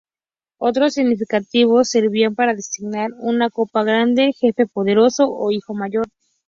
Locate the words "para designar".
2.33-3.11